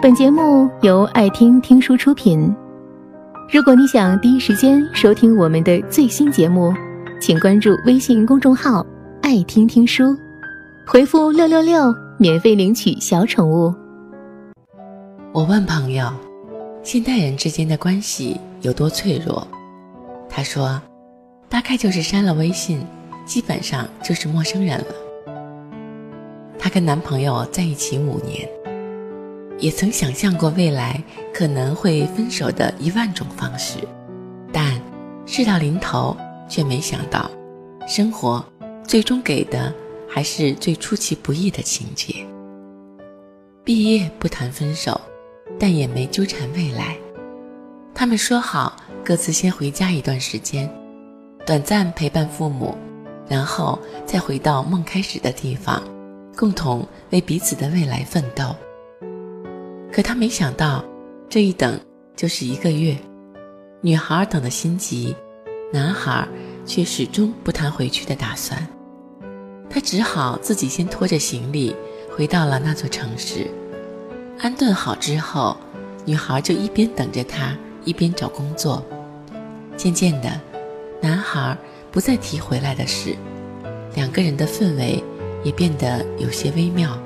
[0.00, 2.54] 本节目由爱听听书出品。
[3.52, 6.72] 如果你想第一时间收听我们的最新节目，
[7.20, 8.86] 请关注微信公众号
[9.22, 10.16] “爱听听书”，
[10.86, 13.74] 回复“六六六”免费领取小宠物。
[15.32, 16.08] 我问朋友，
[16.84, 19.44] 现代人之间的关系有多脆弱？
[20.30, 20.80] 他说，
[21.48, 22.86] 大概就是删了微信，
[23.24, 24.86] 基本上就是陌生人了。
[26.56, 28.48] 她跟男朋友在一起五年。
[29.58, 31.02] 也曾想象过未来
[31.34, 33.78] 可能会分手的一万种方式，
[34.52, 34.80] 但
[35.26, 36.16] 事到临头
[36.48, 37.30] 却没想到，
[37.86, 38.44] 生活
[38.84, 39.74] 最终给的
[40.08, 42.14] 还是最出其不意的情节。
[43.64, 44.98] 毕业不谈分手，
[45.58, 46.96] 但也没纠缠未来。
[47.94, 50.70] 他们说好各自先回家一段时间，
[51.44, 52.74] 短暂陪伴父母，
[53.28, 55.82] 然后再回到梦开始的地方，
[56.36, 58.54] 共同为彼此的未来奋斗。
[59.92, 60.84] 可他没想到，
[61.28, 61.78] 这一等
[62.16, 62.96] 就是一个月。
[63.80, 65.14] 女孩等得心急，
[65.72, 66.26] 男孩
[66.66, 68.66] 却始终不谈回去的打算。
[69.70, 71.74] 他只好自己先拖着行李
[72.16, 73.46] 回到了那座城市。
[74.38, 75.56] 安顿好之后，
[76.04, 78.84] 女孩就一边等着他，一边找工作。
[79.76, 80.40] 渐渐的，
[81.00, 81.56] 男孩
[81.92, 83.16] 不再提回来的事，
[83.94, 85.02] 两个人的氛围
[85.44, 86.98] 也变得有些微妙。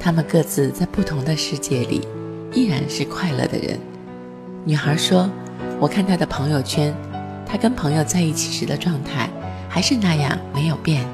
[0.00, 2.06] 他们各自在不同的世界里，
[2.52, 3.78] 依然是快乐的人。
[4.64, 5.28] 女孩说
[5.80, 6.94] ：“我看她的朋友圈，
[7.44, 9.28] 她跟朋友在一起时的状态
[9.68, 11.04] 还是那样没有变。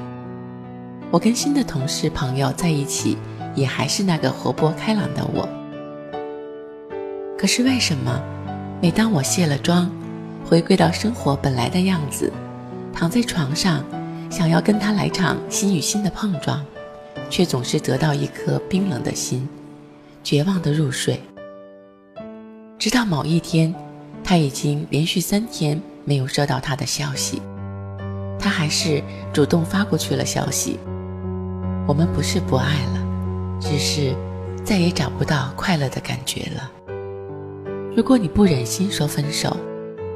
[1.11, 3.17] 我跟新的同事朋友在一起，
[3.55, 5.47] 也还是那个活泼开朗的我。
[7.37, 8.21] 可是为什么，
[8.81, 9.89] 每当我卸了妆，
[10.45, 12.31] 回归到生活本来的样子，
[12.93, 13.83] 躺在床上，
[14.29, 16.63] 想要跟他来场心与心的碰撞？”
[17.29, 19.47] 却总是得到一颗冰冷的心，
[20.23, 21.19] 绝望的入睡。
[22.77, 23.73] 直到某一天，
[24.23, 27.41] 他已经连续三天没有收到他的消息，
[28.39, 29.01] 他还是
[29.33, 30.79] 主动发过去了消息。
[31.87, 34.15] 我们不是不爱了，只是
[34.63, 36.71] 再也找不到快乐的感觉了。
[37.95, 39.55] 如果你不忍心说分手，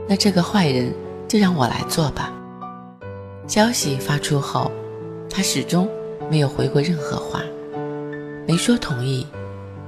[0.08, 0.94] 那这个坏人
[1.28, 2.34] 就让我来做吧。
[3.48, 4.72] 消息发出后，
[5.30, 5.90] 他始终。
[6.30, 7.42] 没有回过任何话，
[8.48, 9.26] 没说同意，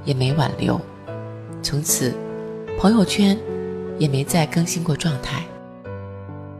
[0.04, 0.80] 也没挽留，
[1.62, 2.12] 从此
[2.76, 3.38] 朋友圈
[3.96, 5.44] 也没再更新过状态。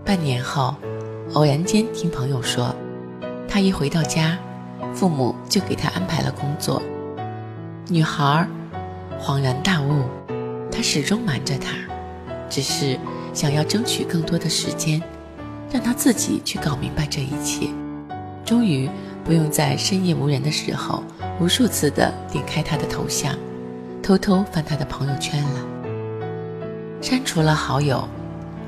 [0.05, 0.77] 半年后，
[1.33, 2.73] 偶然间听朋友说，
[3.49, 4.39] 他一回到家，
[4.95, 6.81] 父母就给他安排了工作。
[7.89, 8.47] 女孩
[9.21, 10.05] 恍然大悟，
[10.71, 11.73] 他始终瞒着她，
[12.49, 12.97] 只是
[13.35, 15.03] 想要争取更多的时间，
[15.73, 17.67] 让他自己去搞明白这一切。
[18.45, 18.89] 终于。
[19.25, 21.03] 不用在深夜无人的时候，
[21.41, 23.35] 无数次的点开他的头像，
[24.03, 25.67] 偷偷翻他的朋友圈了。
[27.01, 28.03] 删除了好友，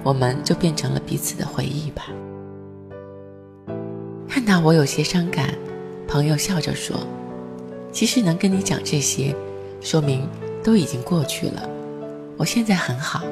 [0.03, 2.07] 我们就变成了彼此的回忆吧。
[4.29, 5.55] 看到我有些伤感，
[6.07, 6.97] 朋友笑着说
[7.91, 9.35] ：“其实能跟你讲这些，
[9.81, 10.29] 说明
[10.63, 11.69] 都已经过去了。
[12.37, 13.23] 我现在很好。”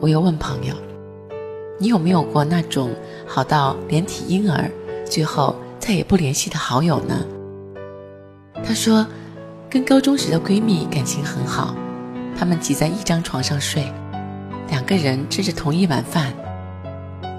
[0.00, 0.74] 我又问朋友
[1.78, 2.90] ：“你有没有过那种
[3.26, 4.68] 好到连体婴儿，
[5.04, 5.54] 最后？”
[5.88, 7.24] 再也不联系的好友呢？
[8.62, 9.06] 她说，
[9.70, 11.74] 跟高中时的闺蜜感情很好，
[12.38, 13.90] 她们挤在一张床上睡，
[14.68, 16.30] 两个人吃着同一碗饭。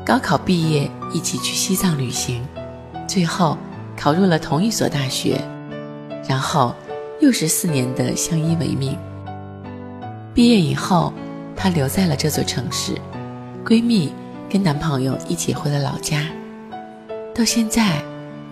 [0.03, 2.43] 高考毕业一起去西藏旅行，
[3.07, 3.55] 最后
[3.95, 5.39] 考入了同一所大学，
[6.27, 6.73] 然后
[7.21, 8.97] 又是四年的相依为命。
[10.33, 11.13] 毕业以后，
[11.55, 12.95] 她留在了这座城市，
[13.63, 14.11] 闺蜜
[14.49, 16.25] 跟男朋友一起回了老家，
[17.35, 18.03] 到现在。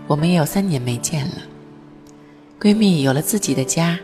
[0.07, 1.35] 我们也有三年没见了。
[2.59, 4.00] 闺蜜有了自己的家，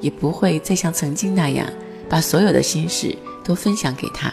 [0.00, 1.66] 也不会再像曾经那样
[2.08, 4.32] 把所有的心事都分享给她。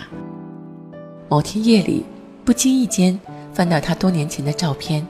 [1.29, 2.03] 某天夜里，
[2.43, 3.19] 不经意间
[3.53, 5.05] 翻到她多年前的照片，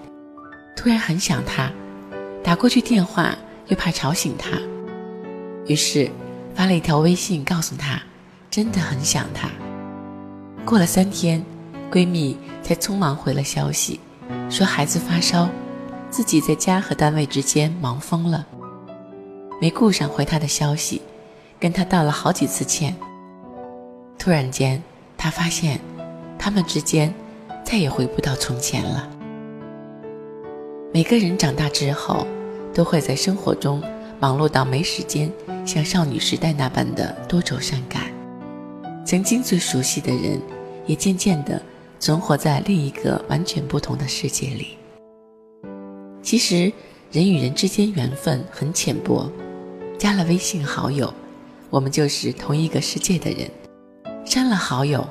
[0.75, 1.71] 突然很想她，
[2.43, 3.37] 打过去电话
[3.67, 4.59] 又怕吵醒她，
[5.67, 6.09] 于是
[6.53, 8.01] 发了一条微信告诉她，
[8.49, 9.49] 真的很想她。
[10.65, 11.43] 过了三天，
[11.91, 13.99] 闺蜜才匆忙回了消息，
[14.49, 15.49] 说孩子发烧。
[16.11, 18.45] 自己在家和单位之间忙疯了，
[19.61, 21.01] 没顾上回他的消息，
[21.57, 22.93] 跟他道了好几次歉。
[24.19, 24.83] 突然间，
[25.17, 25.79] 他发现，
[26.37, 27.13] 他们之间
[27.63, 29.09] 再也回不到从前了。
[30.93, 32.27] 每个人长大之后，
[32.73, 33.81] 都会在生活中
[34.19, 35.31] 忙碌到没时间
[35.65, 38.11] 像少女时代那般的多愁善感。
[39.05, 40.41] 曾经最熟悉的人，
[40.85, 41.61] 也渐渐地
[42.01, 44.77] 存活在另一个完全不同的世界里。
[46.21, 46.71] 其实，
[47.11, 49.29] 人与人之间缘分很浅薄，
[49.97, 51.11] 加了微信好友，
[51.69, 53.49] 我们就是同一个世界的人；
[54.23, 55.05] 删了好友，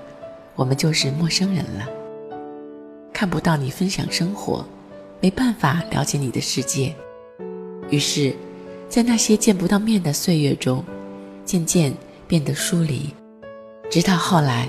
[0.55, 1.87] 我们就是陌生人了。
[3.12, 4.65] 看不到你分享生活，
[5.21, 6.95] 没办法了解你的世界。
[7.91, 8.35] 于是，
[8.89, 10.83] 在那些见不到面的岁月中，
[11.45, 11.93] 渐渐
[12.29, 13.13] 变得疏离，
[13.91, 14.69] 直到后来，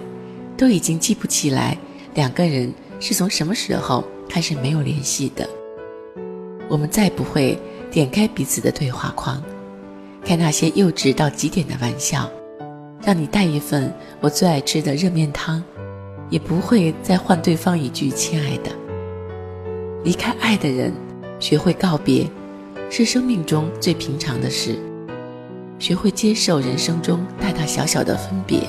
[0.58, 1.78] 都已经记不起来
[2.16, 5.48] 两个人是从什么时候开始没有联系的。
[6.72, 7.60] 我们再不会
[7.92, 9.44] 点开彼此的对话框，
[10.24, 12.32] 开那些幼稚到极点的玩笑，
[13.04, 15.62] 让你带一份我最爱吃的热面汤，
[16.30, 18.72] 也不会再换对方一句“亲爱的”。
[20.06, 20.94] 离开爱的人，
[21.42, 22.26] 学会告别。
[22.90, 24.78] 是生命中最平常的事，
[25.78, 28.62] 学会接受人生中大大小小的分别，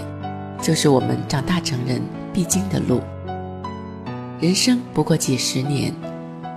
[0.61, 2.03] 就是我们长大成人
[2.33, 3.01] 必经的路。
[4.41, 5.93] 人生不过几十年，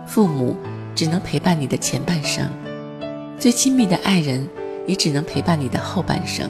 [0.07, 0.55] 父母
[0.95, 2.49] 只能陪伴你的前半生，
[3.37, 4.47] 最亲密的爱人
[4.87, 6.49] 也只能陪伴你的后半生。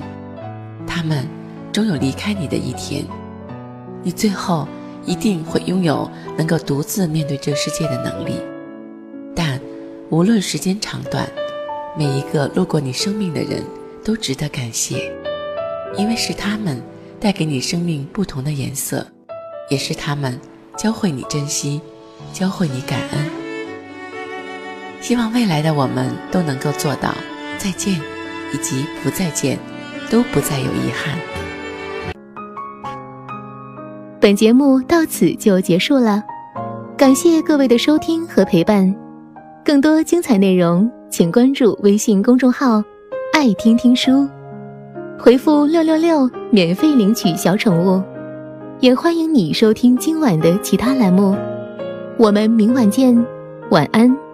[0.85, 1.25] 他们
[1.73, 3.03] 终有离开你的一天，
[4.03, 4.67] 你最后
[5.03, 8.39] 一定会拥有能够独自面对这世界的能力。
[9.35, 9.59] 但
[10.11, 11.27] 无论时间长短，
[11.97, 13.63] 每一个路过你生命的人
[14.03, 15.11] 都值得感谢，
[15.97, 16.81] 因为是他们
[17.19, 19.07] 带给你生命不同的颜色，
[19.69, 20.39] 也是他们
[20.77, 21.81] 教会你珍惜，
[22.31, 23.44] 教会你感恩。
[25.05, 27.13] 希望未来的我们都能够做到
[27.59, 27.93] 再见，
[28.51, 29.55] 以及不再见，
[30.09, 31.15] 都不再有遗憾。
[34.19, 36.23] 本节目到此就结束了，
[36.97, 38.95] 感谢各位的收听和陪伴。
[39.63, 42.83] 更多精彩内容，请关注微信公众号
[43.31, 44.27] “爱听听书”，
[45.21, 48.01] 回复“六六六”免费领取小宠物。
[48.79, 51.37] 也欢迎你收听今晚的其他栏目。
[52.17, 53.15] 我们明晚见，
[53.69, 54.24] 晚安。